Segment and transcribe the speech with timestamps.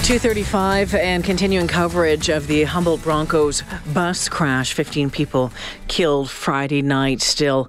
[0.00, 4.72] 235 and continuing coverage of the Humboldt Broncos bus crash.
[4.72, 5.52] 15 people
[5.86, 7.22] killed Friday night.
[7.22, 7.68] Still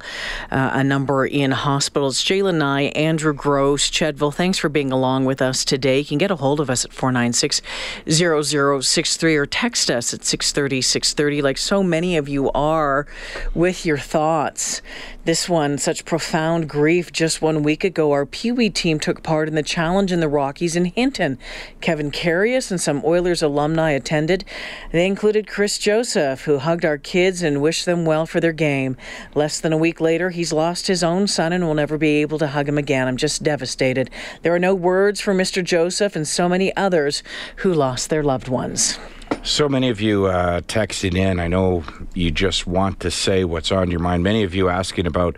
[0.50, 2.23] uh, a number in hospitals.
[2.23, 6.00] Jaylen Nye, Andrew Gross, Chedville, thanks for being along with us today.
[6.00, 7.62] You can get a hold of us at 496
[8.09, 13.05] 0063 or text us at 630 630, like so many of you are,
[13.53, 14.81] with your thoughts.
[15.26, 17.12] This one, such profound grief.
[17.12, 20.30] Just one week ago, our Pee Wee team took part in the challenge in the
[20.30, 21.38] Rockies in Hinton.
[21.81, 24.46] Kevin Karius and some Oilers alumni attended.
[24.92, 28.96] They included Chris Joseph, who hugged our kids and wished them well for their game.
[29.36, 32.39] Less than a week later, he's lost his own son and will never be able
[32.39, 33.08] to hug him again.
[33.08, 34.09] I'm just devastated.
[34.44, 35.62] There are no words for Mr.
[35.62, 37.22] Joseph and so many others
[37.58, 38.98] who lost their loved ones.
[39.44, 41.39] So many of you uh, texting in.
[41.39, 44.23] I know you just want to say what's on your mind.
[44.23, 45.36] Many of you asking about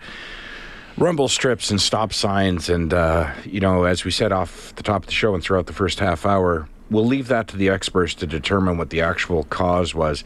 [0.98, 2.68] rumble strips and stop signs.
[2.68, 5.66] And, uh, you know, as we said off the top of the show and throughout
[5.66, 9.44] the first half hour, we'll leave that to the experts to determine what the actual
[9.44, 10.24] cause was.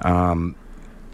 [0.00, 0.56] Um,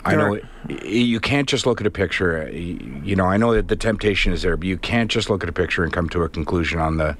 [0.04, 2.50] I know you can't just look at a picture.
[2.50, 5.48] You know, I know that the temptation is there, but you can't just look at
[5.48, 7.16] a picture and come to a conclusion on the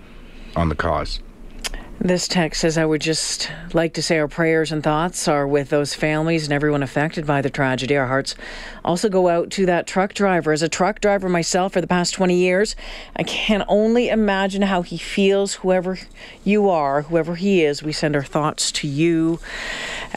[0.57, 1.21] on the cause.
[2.05, 5.69] This text says, I would just like to say our prayers and thoughts are with
[5.69, 7.97] those families and everyone affected by the tragedy.
[7.97, 8.34] Our hearts
[8.84, 10.50] also go out to that truck driver.
[10.50, 12.75] As a truck driver myself for the past 20 years,
[13.14, 15.97] I can only imagine how he feels, whoever
[16.42, 17.84] you are, whoever he is.
[17.84, 19.39] We send our thoughts to you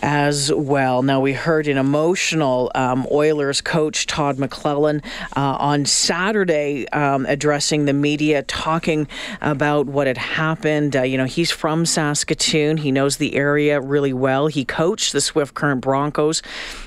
[0.01, 1.03] as well.
[1.03, 5.05] Now, we heard an emotional um, Oilers coach, Todd McLellan,
[5.37, 9.07] uh, on Saturday um, addressing the media, talking
[9.39, 10.95] about what had happened.
[10.95, 12.77] Uh, you know, he's from Saskatoon.
[12.77, 14.45] He knows the area really well.
[14.47, 16.41] He coached the Swift Current Broncos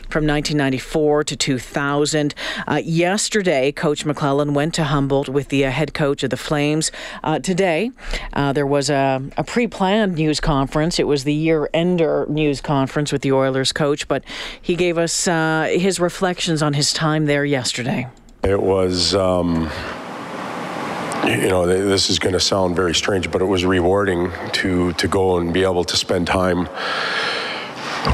[0.08, 2.34] from 1994 to 2000.
[2.66, 6.92] Uh, yesterday, Coach McLellan went to Humboldt with the uh, head coach of the Flames.
[7.24, 7.90] Uh, today,
[8.34, 11.00] uh, there was a, a pre planned news conference.
[11.00, 14.22] It was the year ender news conference with the Oilers coach, but
[14.62, 18.06] he gave us uh, his reflections on his time there yesterday.
[18.44, 19.16] It was.
[19.16, 19.68] Um
[21.28, 25.08] you know, this is going to sound very strange, but it was rewarding to to
[25.08, 26.68] go and be able to spend time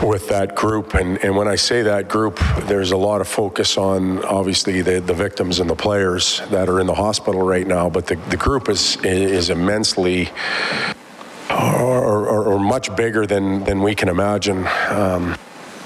[0.02, 0.94] with that group.
[0.94, 5.00] And, and when I say that group, there's a lot of focus on obviously the,
[5.00, 7.88] the victims and the players that are in the hospital right now.
[7.88, 10.30] But the, the group is is immensely
[11.50, 14.66] or, or, or much bigger than than we can imagine.
[14.88, 15.36] Um,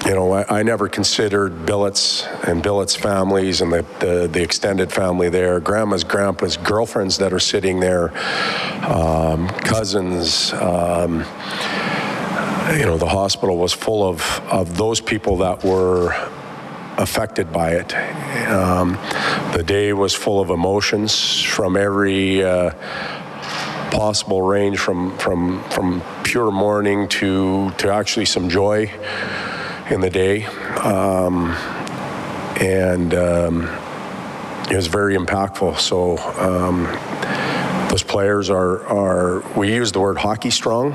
[0.05, 4.91] you know, I, I, never considered billets and billets families and the, the, the, extended
[4.91, 8.17] family there, grandma's, grandpa's, girlfriends that are sitting there,
[8.87, 10.53] um, cousins.
[10.53, 11.25] Um,
[12.77, 16.13] you know, the hospital was full of, of those people that were
[16.97, 17.93] affected by it.
[18.49, 18.93] Um,
[19.53, 22.71] the day was full of emotions from every uh,
[23.91, 28.91] possible range, from from from pure mourning to to actually some joy
[29.89, 30.45] in the day,
[30.83, 31.51] um,
[32.59, 33.63] and um,
[34.69, 35.79] it was very impactful.
[35.79, 36.83] So um,
[37.89, 40.93] those players are are we use the word hockey strong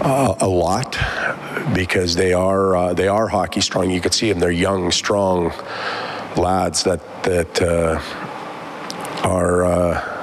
[0.00, 0.98] uh, a lot
[1.74, 3.90] because they are uh, they are hockey strong.
[3.90, 5.52] You can see them; they're young, strong
[6.36, 8.00] lads that that uh,
[9.22, 9.64] are.
[9.64, 10.16] Uh,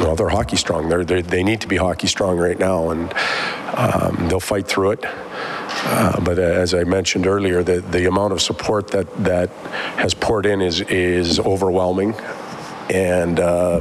[0.00, 0.88] well, they're hockey strong.
[0.88, 3.12] They're, they're, they need to be hockey strong right now, and
[3.74, 5.04] um, they'll fight through it.
[5.86, 9.50] Uh, but as I mentioned earlier, the, the amount of support that, that
[9.98, 12.14] has poured in is, is overwhelming.
[12.90, 13.80] And uh,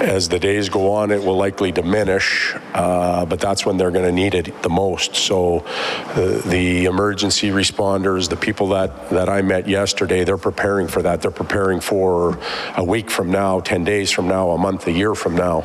[0.00, 4.04] as the days go on, it will likely diminish, uh, but that's when they're going
[4.04, 5.16] to need it the most.
[5.16, 11.00] So uh, the emergency responders, the people that, that I met yesterday, they're preparing for
[11.02, 11.22] that.
[11.22, 12.38] They're preparing for
[12.76, 15.62] a week from now, 10 days from now, a month, a year from now.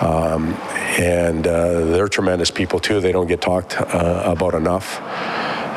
[0.00, 0.54] Um,
[0.98, 3.00] and uh, they're tremendous people too.
[3.00, 5.00] They don't get talked uh, about enough.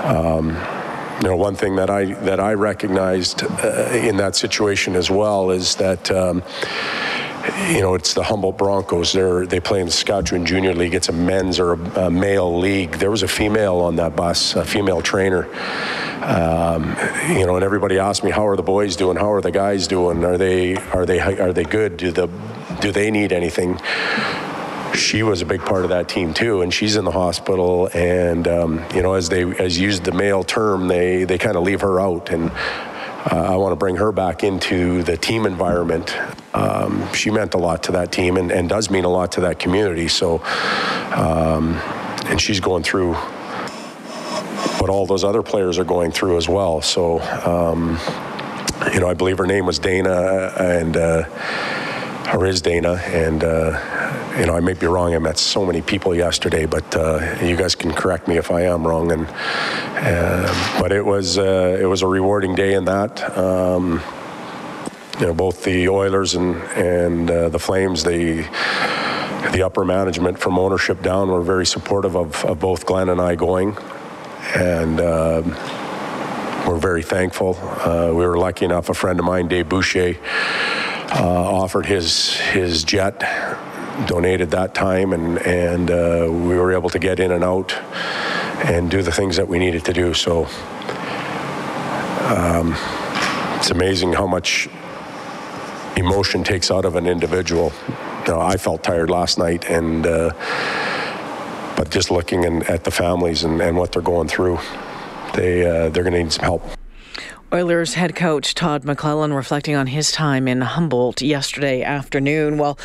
[0.04, 0.50] Um,
[1.22, 5.50] you know, one thing that I that I recognized uh, in that situation as well
[5.50, 6.12] is that.
[6.12, 6.44] Um,
[7.70, 9.14] you know, it's the Humboldt Broncos.
[9.14, 10.94] They're, they play in the Saskatchewan Junior League.
[10.94, 12.94] It's a men's or a, a male league.
[12.94, 15.46] There was a female on that bus, a female trainer.
[16.24, 16.96] Um,
[17.30, 19.18] you know, and everybody asked me, "How are the boys doing?
[19.18, 20.26] How are the guys doing?
[20.26, 21.98] Are they are they are they good?
[21.98, 22.28] Do the
[22.82, 23.80] do they need anything?"
[24.96, 27.90] she was a big part of that team too, and she's in the hospital.
[27.94, 31.64] And um, you know, as they as used the male term, they they kind of
[31.64, 32.52] leave her out, and
[33.32, 36.16] uh, I want to bring her back into the team environment.
[36.54, 39.42] Um, she meant a lot to that team, and, and, does mean a lot to
[39.42, 40.08] that community.
[40.08, 40.42] So,
[41.16, 41.74] um,
[42.26, 43.14] and she's going through
[44.80, 46.82] what all those other players are going through as well.
[46.82, 47.98] So, um,
[48.94, 53.44] you know, I believe her name was Dana, and uh, or is Dana, and.
[53.44, 53.95] Uh,
[54.38, 55.16] you know, I may be wrong.
[55.16, 58.64] I met so many people yesterday, but uh, you guys can correct me if I
[58.64, 59.12] am wrong.
[59.12, 63.38] And uh, but it was uh, it was a rewarding day in that.
[63.38, 64.02] Um,
[65.20, 68.42] you know, both the Oilers and and uh, the Flames, the
[69.54, 73.36] the upper management from ownership down were very supportive of, of both Glenn and I
[73.36, 73.78] going,
[74.54, 75.44] and uh,
[76.68, 77.56] we're very thankful.
[77.56, 78.90] Uh, we were lucky enough.
[78.90, 80.18] A friend of mine, Dave Boucher,
[81.14, 83.24] offered his his jet
[84.08, 87.74] donated that time, and and uh, we were able to get in and out
[88.64, 90.14] and do the things that we needed to do.
[90.14, 90.46] So
[92.26, 92.76] um,
[93.58, 94.68] it's amazing how much
[95.98, 97.72] emotion takes out of an individual.
[98.28, 100.32] I felt tired last night, and uh,
[101.76, 104.60] but just looking in, at the families and, and what they're going through,
[105.34, 106.75] they uh, they're going to need some help.
[107.54, 112.58] Oilers head coach Todd McLellan reflecting on his time in Humboldt yesterday afternoon.
[112.58, 112.78] Well,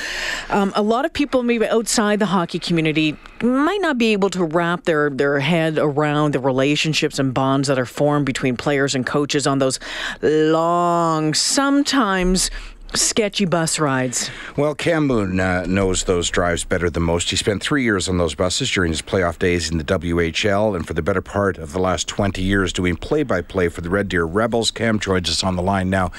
[0.50, 4.44] um, a lot of people maybe outside the hockey community might not be able to
[4.44, 9.06] wrap their, their head around the relationships and bonds that are formed between players and
[9.06, 9.80] coaches on those
[10.22, 12.50] long, sometimes
[12.94, 14.31] sketchy bus rides.
[14.56, 17.31] Well, Cam Moon uh, knows those drives better than most.
[17.31, 20.87] He spent three years on those buses during his playoff days in the WHL, and
[20.87, 23.90] for the better part of the last 20 years doing play by play for the
[23.90, 24.70] Red Deer Rebels.
[24.70, 26.10] Cam joins us on the line now.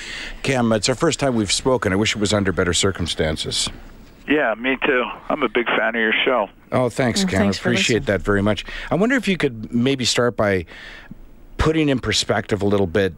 [0.44, 1.94] Cam, it's our first time we've spoken.
[1.94, 3.70] I wish it was under better circumstances.
[4.28, 5.04] Yeah, me too.
[5.30, 6.48] I'm a big fan of your show.
[6.72, 7.40] Oh, thanks, Cam.
[7.40, 8.66] Thanks Appreciate that very much.
[8.90, 10.66] I wonder if you could maybe start by
[11.58, 13.14] putting in perspective a little bit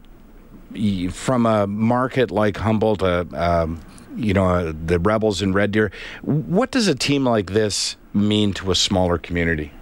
[1.10, 3.80] from a market like Humboldt, uh, um,
[4.16, 5.90] you know, uh, the Rebels in Red Deer,
[6.22, 9.72] what does a team like this mean to a smaller community?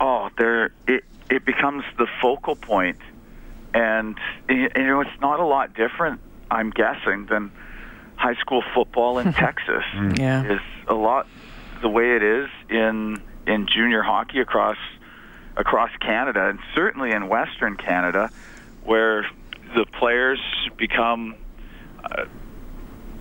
[0.00, 2.98] Oh, there it it becomes the focal point,
[3.74, 6.20] and you know it's not a lot different.
[6.50, 7.50] I'm guessing than
[8.16, 9.84] high school football in Texas.
[9.94, 10.18] Mm.
[10.18, 11.26] Yeah, is a lot
[11.82, 14.78] the way it is in in junior hockey across
[15.56, 18.30] across Canada, and certainly in Western Canada,
[18.84, 19.26] where
[19.74, 20.40] the players
[20.76, 21.36] become
[22.04, 22.24] uh,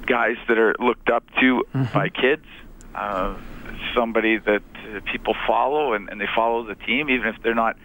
[0.05, 1.93] guys that are looked up to mm-hmm.
[1.93, 2.45] by kids,
[2.95, 3.35] uh,
[3.93, 7.77] somebody that uh, people follow and, and they follow the team, even if they're not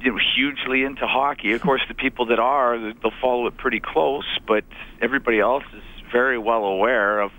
[0.00, 1.52] you know, hugely into hockey.
[1.52, 4.64] Of course, the people that are, they'll follow it pretty close, but
[5.00, 7.32] everybody else is very well aware of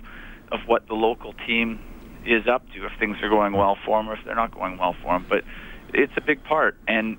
[0.52, 1.80] of what the local team
[2.26, 4.78] is up to if things are going well for them or if they're not going
[4.78, 5.26] well for them.
[5.28, 5.44] But
[5.92, 7.16] it's a big part, and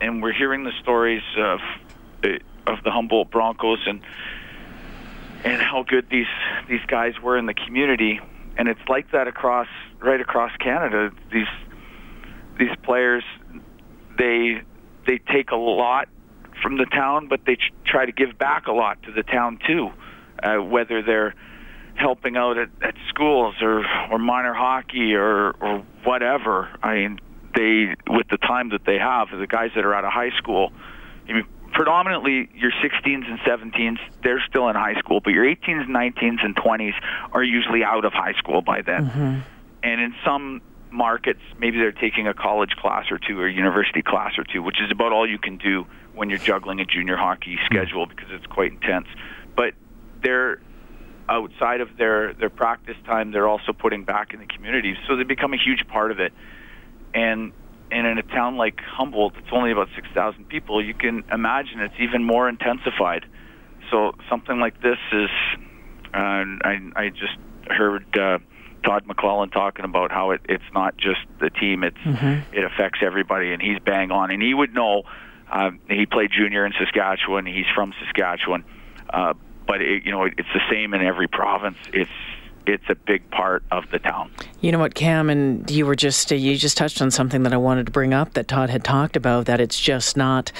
[0.00, 1.60] and we're hearing the stories of
[2.24, 2.28] uh,
[2.68, 4.00] of the Humboldt Broncos and
[5.44, 6.26] and how good these
[6.68, 8.20] these guys were in the community.
[8.56, 9.68] And it's like that across
[10.00, 11.10] right across Canada.
[11.32, 11.46] These
[12.58, 13.24] these players
[14.18, 14.62] they
[15.06, 16.08] they take a lot
[16.62, 17.56] from the town, but they
[17.86, 19.90] try to give back a lot to the town too.
[20.42, 21.34] Uh, whether they're
[21.94, 26.68] helping out at, at schools or or minor hockey or or whatever.
[26.82, 27.20] I mean,
[27.54, 30.72] they with the time that they have, the guys that are out of high school.
[31.28, 31.46] I mean,
[31.78, 36.56] predominantly your 16s and 17s, they're still in high school, but your 18s, 19s, and
[36.56, 36.94] 20s
[37.30, 39.06] are usually out of high school by then.
[39.06, 39.38] Mm-hmm.
[39.84, 44.02] And in some markets, maybe they're taking a college class or two or a university
[44.02, 47.16] class or two, which is about all you can do when you're juggling a junior
[47.16, 47.66] hockey mm-hmm.
[47.66, 49.06] schedule because it's quite intense.
[49.54, 49.74] But
[50.20, 50.58] they're
[51.28, 55.22] outside of their their practice time, they're also putting back in the community, so they
[55.22, 56.32] become a huge part of it.
[57.14, 57.52] And
[57.90, 61.94] and in a town like Humboldt, it's only about 6,000 people, you can imagine it's
[61.98, 63.24] even more intensified.
[63.90, 65.30] So something like this is,
[66.14, 67.36] uh, I, I just
[67.70, 68.38] heard uh,
[68.84, 72.54] Todd McLellan talking about how it, it's not just the team; it's mm-hmm.
[72.54, 74.30] it affects everybody, and he's bang on.
[74.30, 75.02] And he would know.
[75.50, 77.46] Uh, he played junior in Saskatchewan.
[77.46, 78.64] He's from Saskatchewan,
[79.10, 79.34] uh,
[79.66, 81.78] but it, you know it's the same in every province.
[81.92, 82.10] It's
[82.68, 84.30] it's a big part of the town.
[84.60, 87.52] You know what, Cam, and you were just uh, you just touched on something that
[87.52, 90.52] I wanted to bring up that Todd had talked about that it's just not,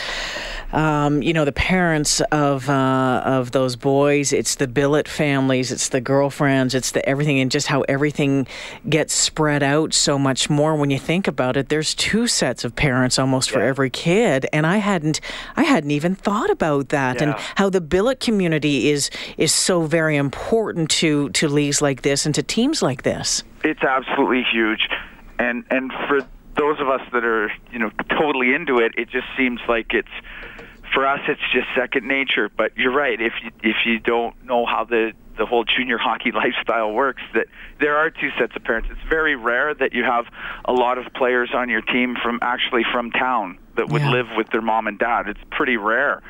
[0.73, 4.33] um, you know, the parents of uh, of those boys.
[4.33, 5.71] It's the billet families.
[5.71, 6.75] It's the girlfriends.
[6.75, 8.47] It's the everything, and just how everything
[8.89, 11.69] gets spread out so much more when you think about it.
[11.69, 13.55] There's two sets of parents almost yeah.
[13.55, 15.21] for every kid, and I hadn't
[15.57, 17.23] I hadn't even thought about that, yeah.
[17.25, 22.27] and how the billet community is is so very important to to leagues like this
[22.27, 23.43] and to teams like this.
[23.65, 24.89] it's absolutely huge,
[25.39, 26.21] and and for
[26.57, 30.09] those of us that are you know totally into it, it just seems like it's
[30.93, 32.49] for us it's just second nature.
[32.49, 33.21] But you're right.
[33.21, 37.47] If you, if you don't know how the the whole junior hockey lifestyle works, that
[37.79, 38.89] there are two sets of parents.
[38.91, 40.25] It's very rare that you have
[40.65, 44.11] a lot of players on your team from actually from town that would Yeah.
[44.11, 45.29] live with their mom and dad.
[45.29, 46.23] It's pretty rare,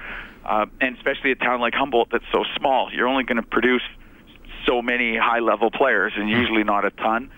[0.44, 2.90] uh, and especially a town like Humboldt that's so small.
[2.92, 3.80] You're only going to produce
[4.68, 7.30] so many high level players, and usually not a ton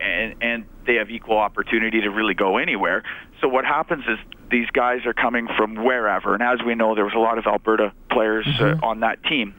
[0.00, 3.02] and and they have equal opportunity to really go anywhere.
[3.40, 4.18] So what happens is
[4.50, 7.46] these guys are coming from wherever, and as we know, there was a lot of
[7.46, 9.54] Alberta players uh, on that team,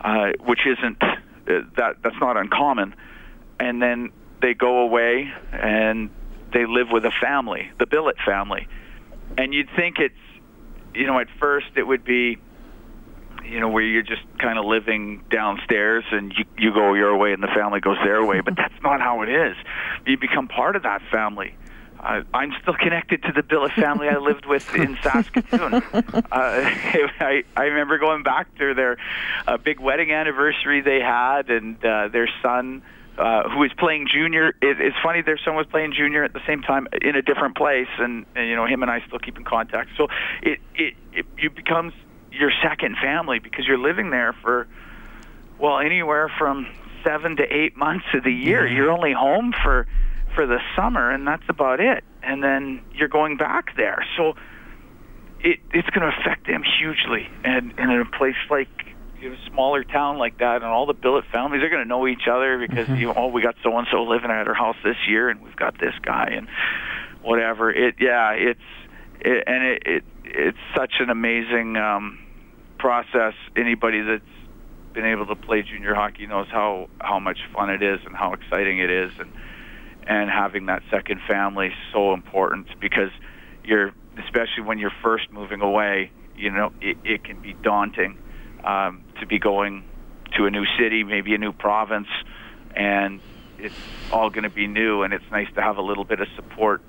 [0.00, 1.16] uh, which isn't uh,
[1.76, 2.94] that that's not uncommon.
[3.58, 6.10] And then they go away and
[6.52, 8.68] they live with a family, the Billet family,
[9.36, 10.14] and you'd think it's
[10.94, 12.38] you know at first it would be
[13.44, 17.32] you know, where you're just kind of living downstairs and you, you go your way
[17.32, 18.40] and the family goes their way.
[18.40, 19.56] But that's not how it is.
[20.06, 21.54] You become part of that family.
[22.02, 25.74] Uh, I'm still connected to the Billet family I lived with in Saskatoon.
[25.74, 25.82] Uh,
[26.32, 28.96] I, I remember going back to their
[29.46, 32.82] uh, big wedding anniversary they had, and uh, their son,
[33.18, 34.48] uh, who was playing junior.
[34.62, 37.54] It, it's funny, their son was playing junior at the same time in a different
[37.54, 39.90] place, and, and you know, him and I still keep in contact.
[39.98, 40.08] So
[40.42, 41.92] it it, it, it becomes
[42.32, 44.66] your second family because you're living there for
[45.58, 46.66] well anywhere from
[47.04, 48.66] seven to eight months of the year.
[48.66, 49.86] You're only home for
[50.34, 52.04] for the summer, and that's about it.
[52.22, 54.34] And then you're going back there, so
[55.40, 57.28] it it's going to affect them hugely.
[57.44, 58.68] And, and in a place like
[59.20, 61.88] you know, a smaller town like that, and all the billet families, they're going to
[61.88, 62.96] know each other because mm-hmm.
[62.96, 65.42] you know, oh, we got so and so living at our house this year, and
[65.42, 66.48] we've got this guy, and
[67.22, 67.70] whatever.
[67.70, 68.60] It yeah, it's
[69.20, 72.18] it, and it, it it's such an amazing um,
[72.78, 73.34] process.
[73.56, 74.22] Anybody that's
[74.92, 78.32] been able to play junior hockey knows how how much fun it is and how
[78.32, 79.32] exciting it is, and
[80.06, 83.10] and having that second family is so important because
[83.64, 86.10] you're especially when you're first moving away.
[86.36, 88.18] You know, it, it can be daunting
[88.64, 89.84] um, to be going
[90.36, 92.08] to a new city, maybe a new province,
[92.74, 93.20] and
[93.58, 93.74] it's
[94.10, 95.02] all going to be new.
[95.02, 96.82] And it's nice to have a little bit of support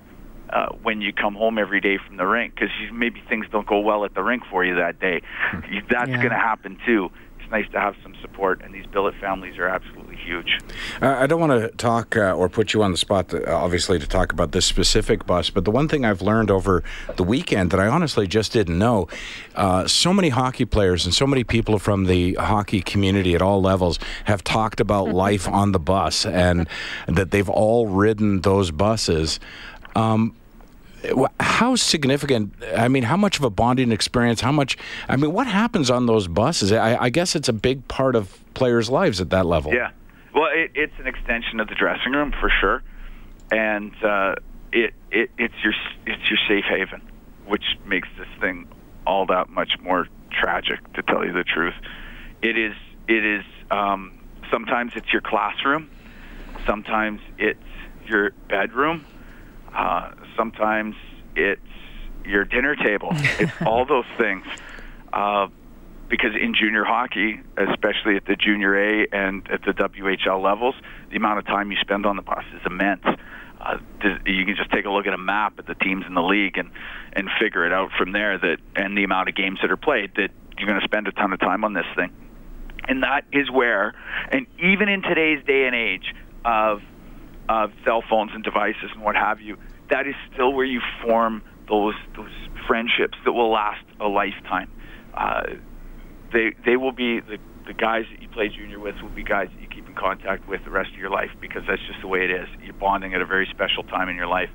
[0.52, 3.80] uh, when you come home every day from the rink because maybe things don't go
[3.80, 5.22] well at the rink for you that day.
[5.90, 6.18] That's Yeah.
[6.18, 7.10] going to happen too.
[7.40, 10.58] It's nice to have some support, and these billet families are absolutely huge.
[11.02, 13.98] Uh, I don't want to talk uh, or put you on the spot, to, obviously,
[14.00, 16.84] to talk about this specific bus, but the one thing I've learned over
[17.16, 19.08] the weekend that I honestly just didn't know
[19.56, 23.62] uh, so many hockey players and so many people from the hockey community at all
[23.62, 26.68] levels have talked about life on the bus and
[27.08, 29.40] that they've all ridden those buses.
[29.96, 30.41] Um, wh-
[31.40, 34.78] how significant i mean how much of a bonding experience how much
[35.10, 36.72] i mean what happens on those buses?
[36.72, 39.74] I, I guess it's a big part of players lives at that level.
[39.74, 39.92] Yeah.
[40.34, 42.84] Well, it, it's an extension of the dressing room for sure,
[43.52, 44.36] and uh,
[44.72, 45.74] it, it it's your
[46.06, 47.02] it's your safe haven,
[47.46, 48.68] which makes this thing
[49.06, 50.80] all that much more tragic.
[50.94, 51.74] To tell you the truth,
[52.42, 52.76] it is
[53.08, 55.90] it is um, sometimes it's your classroom,
[56.66, 57.60] sometimes it's
[58.08, 59.06] your bedroom,
[59.74, 60.96] uh, sometimes
[61.36, 61.62] it's
[62.26, 63.10] your dinner table.
[63.14, 64.46] it's all those things.
[65.12, 65.48] Uh,
[66.10, 70.76] because in junior hockey, especially at the junior A and at the WHL levels,
[71.10, 73.06] the amount of time you spend on the bus is immense.
[73.62, 73.78] Uh,
[74.26, 76.58] you can just take a look at a map at the teams in the league
[76.58, 76.72] and
[77.14, 78.38] and figure it out from there.
[78.38, 81.12] That and the amount of games that are played that you're going to spend a
[81.12, 82.12] ton of time on this thing.
[82.88, 83.94] And that is where,
[84.32, 86.82] and even in today's day and age of
[87.48, 89.58] of cell phones and devices and what have you,
[89.92, 92.32] that is still where you form those those
[92.68, 94.72] friendships that will last a lifetime.
[95.14, 95.44] Uh,
[96.34, 99.50] they they will be the the guys that you play junior with will be guys
[99.54, 102.08] that you keep in contact with the rest of your life because that's just the
[102.08, 102.48] way it is.
[102.64, 104.50] You're bonding at a very special time in your life.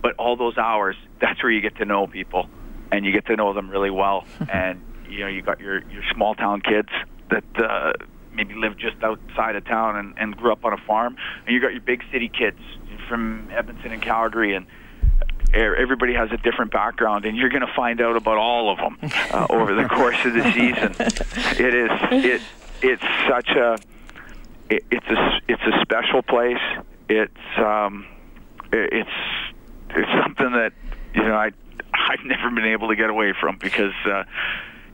[0.00, 2.48] But all those hours, that's where you get to know people,
[2.92, 4.24] and you get to know them really well.
[4.52, 6.90] and you know, you got your your small town kids
[7.30, 7.92] that uh,
[8.32, 11.60] maybe live just outside of town and, and grew up on a farm, and you
[11.60, 12.60] got your big city kids
[13.08, 14.66] from Edmonton and Calgary, and
[15.54, 18.98] everybody has a different background, and you're going to find out about all of them
[19.32, 20.94] uh, over the course of the season.
[21.60, 22.42] It is it
[22.82, 23.78] it's such a
[24.70, 26.62] it, it's a it's a special place.
[27.08, 28.06] It's um
[28.72, 29.10] it, it's
[29.90, 30.72] it's something that
[31.14, 31.50] you know I
[31.92, 34.24] I've never been able to get away from because uh,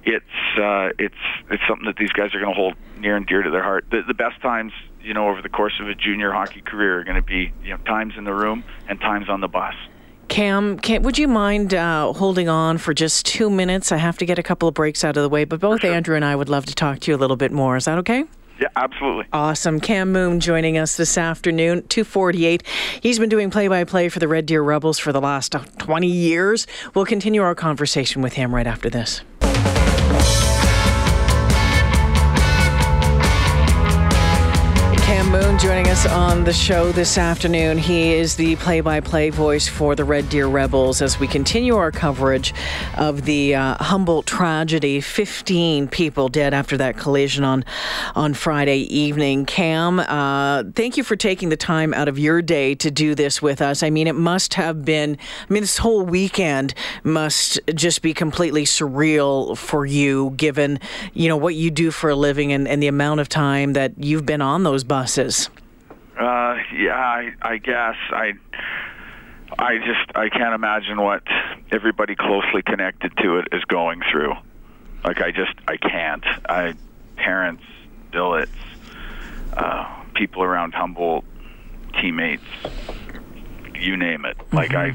[0.07, 1.15] it's uh, it's
[1.51, 3.87] it's something that these guys are going to hold near and dear to their heart.
[3.91, 7.05] The, the best times you know over the course of a junior hockey career are
[7.05, 9.75] going to be you know times in the room and times on the bus.
[10.29, 13.93] Cam, can, would you mind uh, holding on for just two minutes?
[13.93, 16.17] I have to get a couple of breaks out of the way, but both Andrew
[16.17, 17.77] and I would love to talk to you a little bit more.
[17.77, 18.25] Is that okay?
[18.59, 19.27] Yeah, absolutely.
[19.33, 19.81] Awesome.
[19.81, 22.63] Cam Moon joining us this afternoon, 248.
[23.01, 26.07] He's been doing play by play for the Red Deer Rebels for the last 20
[26.07, 26.67] years.
[26.95, 29.23] We'll continue our conversation with him right after this.
[35.65, 37.77] Moon joining us on the show this afternoon.
[37.77, 41.75] He is the play by play voice for the Red Deer Rebels as we continue
[41.75, 42.55] our coverage
[42.97, 45.01] of the uh, Humboldt tragedy.
[45.01, 47.65] 15 people dead after that collision on,
[48.15, 49.47] on Friday evening.
[49.47, 53.43] Cam, uh, thank you for taking the time out of your day to do this
[53.43, 53.83] with us.
[53.83, 55.19] I mean, it must have been,
[55.51, 60.79] I mean, this whole weekend must just be completely surreal for you given,
[61.15, 63.93] you know, what you do for a living and, and the amount of time that
[63.99, 65.51] you've been on those buses.
[66.19, 68.35] Uh, yeah, I, I guess I.
[69.57, 71.23] I just I can't imagine what
[71.71, 74.33] everybody closely connected to it is going through.
[75.05, 76.25] Like I just I can't.
[76.49, 76.75] I
[77.17, 77.63] parents,
[78.11, 78.51] billets,
[79.53, 81.25] uh, people around Humboldt,
[82.01, 82.43] teammates,
[83.75, 84.37] you name it.
[84.53, 84.95] Like I,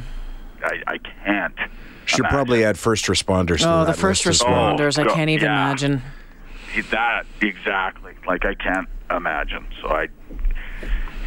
[0.63, 1.55] I I can't.
[2.05, 2.35] Should imagine.
[2.35, 3.59] probably add first responders.
[3.59, 4.75] to Oh, the first list as well.
[4.77, 4.97] responders.
[4.97, 5.67] I can't even yeah.
[5.67, 6.01] imagine.
[6.91, 8.13] that exactly.
[8.27, 9.67] Like I can't imagine.
[9.81, 10.07] So I,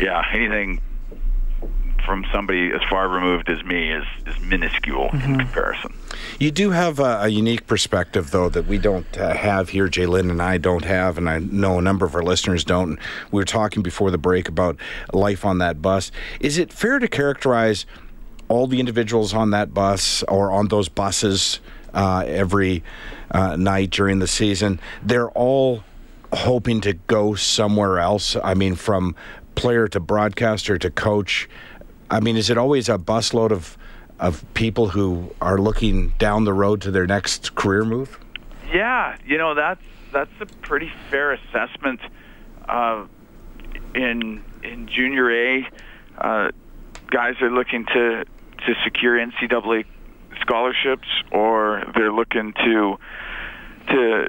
[0.01, 0.81] yeah, anything
[2.05, 5.95] from somebody as far removed as me is is minuscule in comparison.
[6.39, 9.89] You do have a, a unique perspective, though, that we don't uh, have here.
[9.89, 12.99] Jalen and I don't have, and I know a number of our listeners don't.
[13.31, 14.77] We were talking before the break about
[15.13, 16.11] life on that bus.
[16.41, 17.87] Is it fair to characterize
[18.49, 21.61] all the individuals on that bus or on those buses
[21.95, 22.83] uh, every
[23.31, 24.81] uh, night during the season?
[25.03, 25.85] They're all
[26.33, 28.37] hoping to go somewhere else.
[28.43, 29.15] I mean, from
[29.55, 31.49] player to broadcaster to coach.
[32.11, 33.77] I mean, is it always a busload of
[34.19, 38.21] of people who are looking down the road to their next career move?
[38.73, 39.83] Yeah, you know that's
[40.13, 42.01] that's a pretty fair assessment.
[42.69, 43.07] Uh,
[43.95, 45.69] in in junior A,
[46.19, 46.51] uh,
[47.11, 48.25] guys are looking to
[48.67, 49.85] to secure NCAA
[50.41, 52.99] scholarships, or they're looking to
[53.89, 54.29] to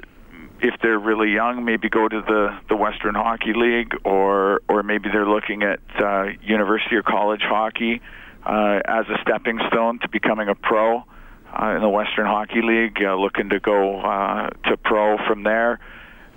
[0.64, 5.10] if they're really young, maybe go to the the Western Hockey League, or or maybe
[5.12, 8.00] they're looking at uh, university or college hockey
[8.46, 11.04] uh, as a stepping stone to becoming a pro
[11.52, 15.78] uh, in the Western Hockey League, uh, looking to go uh, to pro from there.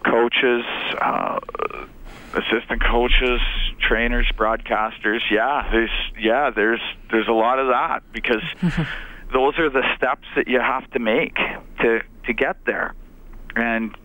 [0.06, 0.63] Coaches,
[1.00, 1.40] uh,
[2.34, 3.42] assistant coaches,
[3.80, 5.22] trainers, broadcasters.
[5.32, 8.44] Yeah, there's yeah, there's there's a lot of that because
[9.34, 11.36] those are the steps that you have to make
[11.82, 12.94] to to get there,
[13.56, 13.96] and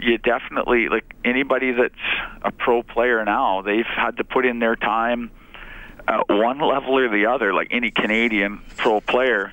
[0.00, 1.94] you definitely like anybody that's
[2.42, 3.62] a pro player now.
[3.62, 5.30] They've had to put in their time
[6.06, 7.52] uh, one level or the other.
[7.52, 9.52] Like any Canadian pro player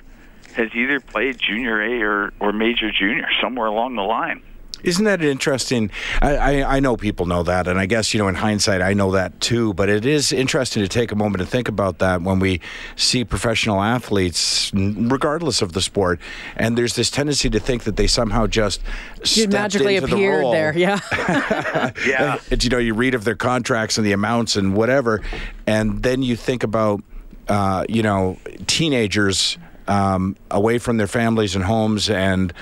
[0.54, 4.42] has either played junior A or, or major junior somewhere along the line.
[4.86, 5.90] Isn't that interesting?
[6.22, 8.94] I, I, I know people know that, and I guess, you know, in hindsight, I
[8.94, 12.22] know that too, but it is interesting to take a moment to think about that
[12.22, 12.60] when we
[12.94, 16.20] see professional athletes, regardless of the sport,
[16.56, 18.80] and there's this tendency to think that they somehow just
[19.20, 20.52] You stepped magically into the appeared role.
[20.52, 20.76] there.
[20.76, 21.00] Yeah.
[22.06, 22.38] Yeah.
[22.50, 25.22] And, you know, you read of their contracts and the amounts and whatever,
[25.66, 27.02] and then you think about,
[27.48, 32.52] uh, you know, teenagers um, away from their families and homes and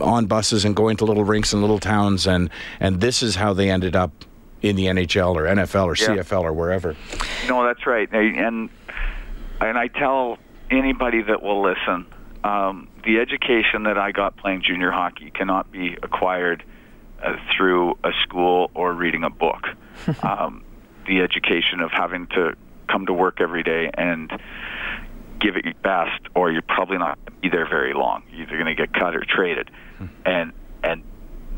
[0.00, 3.52] on buses and going to little rinks and little towns, and and this is how
[3.52, 4.12] they ended up
[4.62, 6.22] in the NHL or NFL or Yeah.
[6.22, 6.94] CFL or wherever.
[7.48, 8.08] No, that's right.
[8.12, 8.68] And
[9.60, 10.38] and I tell
[10.70, 12.06] anybody that will listen,
[12.44, 16.62] um, the education that I got playing junior hockey cannot be acquired
[17.22, 19.66] uh, through a school or reading a book.
[20.22, 20.62] um,
[21.06, 22.54] the education of having to
[22.88, 24.30] come to work every day and
[25.40, 28.22] give it your best, or you're probably not going to be there very long.
[28.30, 29.70] You're either going to get cut or traded,
[30.24, 31.02] and and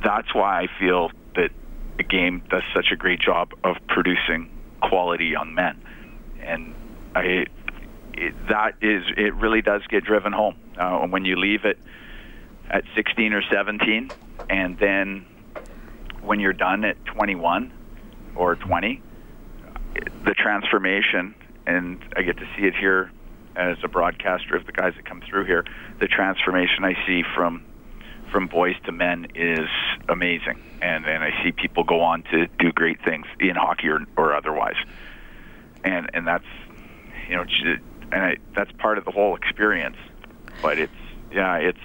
[0.04, 1.50] that's why I feel that
[1.96, 5.80] the game does such a great job of producing quality young men,
[6.40, 6.74] and
[7.14, 7.46] I
[8.14, 10.56] it, that is it really does get driven home.
[10.78, 11.78] Uh, when you leave it
[12.70, 14.10] at 16 or 17,
[14.48, 15.26] and then
[16.22, 17.72] when you're done at 21
[18.34, 19.02] or 20,
[20.24, 21.34] the transformation,
[21.66, 23.10] and I get to see it here
[23.56, 25.64] as a broadcaster of the guys that come through here.
[26.00, 27.64] The transformation I see from
[28.30, 29.68] from boys to men is
[30.08, 34.00] amazing, and and I see people go on to do great things in hockey or,
[34.16, 34.76] or otherwise,
[35.84, 36.44] and and that's
[37.28, 37.44] you know,
[38.10, 39.96] and I, that's part of the whole experience.
[40.62, 40.92] But it's
[41.30, 41.78] yeah, it's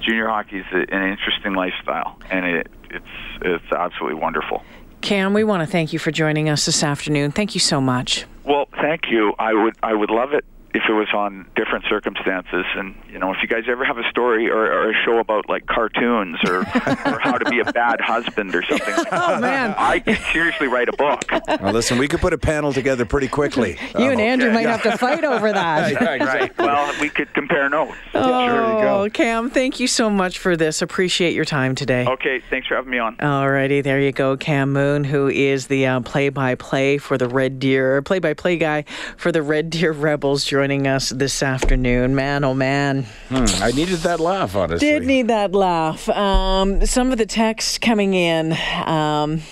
[0.00, 3.06] junior hockey is an interesting lifestyle, and it it's
[3.42, 4.62] it's absolutely wonderful.
[5.00, 7.30] Cam, we want to thank you for joining us this afternoon.
[7.30, 8.24] Thank you so much.
[8.44, 9.34] Well, thank you.
[9.38, 10.44] I would I would love it
[10.74, 12.64] if it was on different circumstances.
[12.74, 15.48] And you know, if you guys ever have a story or, or a show about
[15.48, 16.58] like cartoons or
[17.06, 19.74] or how to be a bad husband or something, like Oh, man.
[19.78, 21.24] I could seriously write a book.
[21.62, 23.78] Well, listen, we could put a panel together pretty quickly.
[23.94, 24.56] You and Andrew okay.
[24.56, 26.00] might have to fight over that.
[26.00, 26.58] Right.
[26.58, 27.96] Well, we could compare notes.
[28.12, 30.82] Oh, Cam, thank you so much for this.
[30.82, 32.04] Appreciate your time today.
[32.04, 32.40] Okay.
[32.50, 33.16] Thanks for having me on.
[33.18, 34.36] Alrighty, there you go.
[34.36, 38.84] Cam Moon, who is the uh, play-by-play for the Red Deer, play-by-play guy
[39.16, 42.14] for the Red Deer Rebels, joining us this afternoon.
[42.14, 44.88] Man, oh man, Hmm, I needed that laugh, honestly.
[44.88, 46.08] did need that laugh.
[46.08, 48.56] Um, some of the text coming in.
[48.86, 49.42] Um,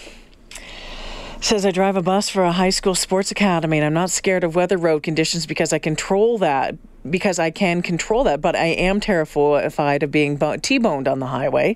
[1.40, 4.44] Says I drive a bus for a high school sports academy and I'm not scared
[4.44, 6.77] of weather road conditions because I control that
[7.11, 11.75] because I can control that, but I am terrified of being T-boned on the highway.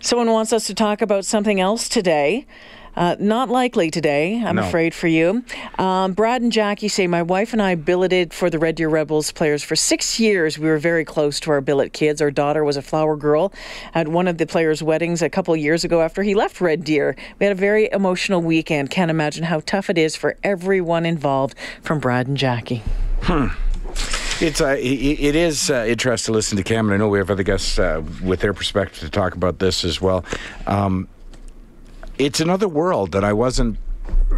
[0.00, 2.46] Someone wants us to talk about something else today.
[2.96, 4.62] Uh, not likely today, I'm No.
[4.62, 5.44] afraid for you.
[5.78, 9.32] Um, Brad and Jackie say my wife and I billeted for the Red Deer Rebels
[9.32, 10.58] players for six years.
[10.58, 12.22] We were very close to our billet kids.
[12.22, 13.52] Our daughter was a flower girl
[13.94, 17.14] at one of the players' weddings a couple years ago after he left Red Deer.
[17.38, 18.88] We had a very emotional weekend.
[18.90, 21.54] Can't imagine how tough it is for everyone involved.
[21.82, 22.82] From Brad and Jackie.
[24.40, 27.30] It's uh, it is uh, interesting to listen to Cam, and I know we have
[27.30, 30.24] other guests uh, with their perspective to talk about this as well.
[30.66, 31.08] Um,
[32.18, 33.78] it's another world that I wasn't.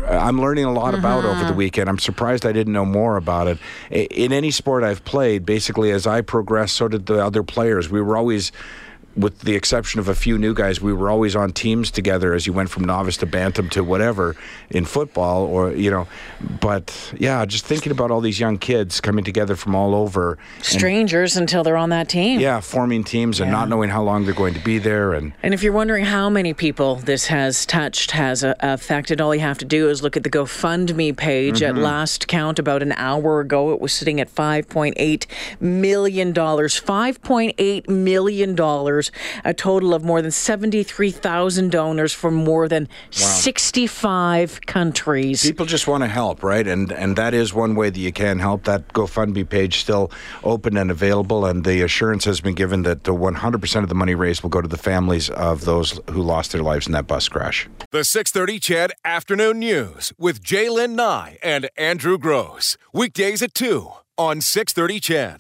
[0.07, 1.57] I'm learning a lot about over the mm-hmm.
[1.57, 1.89] weekend.
[1.89, 3.59] I'm surprised I didn't know more about it.
[3.91, 7.89] In any sport I've played, basically, as I progressed, so did the other players.
[7.91, 8.53] We were always.
[9.19, 12.47] With the exception of a few new guys, we were always on teams together as
[12.47, 14.37] you went from novice to bantam to whatever
[14.71, 16.07] in football, or you know.
[16.61, 20.65] But yeah, just thinking about all these young kids coming together from all over, and
[20.65, 22.39] Strangers until they're on that team.
[22.41, 25.53] yeah, forming teams and not knowing how long they're going to be there, and And
[25.53, 29.59] if you're wondering how many people this has touched, has uh, affected, all you have
[29.59, 31.63] to do is look at the GoFundMe page.
[31.63, 35.27] At last count, about an hour ago, it was sitting at $5.8
[35.61, 36.33] million.
[36.33, 38.57] $5.8 million.
[39.45, 45.43] A total of more than 73,000 donors from more than 65 countries.
[45.43, 46.67] people just want to help, right?
[46.67, 48.65] And and that is one way that you can help.
[48.65, 50.11] That GoFundMe page still
[50.45, 54.15] open and available, and the assurance has been given that the 100% of the money
[54.15, 57.29] raised will go to the families of those who lost their lives in that bus
[57.29, 57.69] crash.
[57.91, 62.77] The 630 CHED Afternoon News with Jaylen Nye and Andrew Gross.
[62.93, 65.37] Weekdays at 2 on 630 CHED.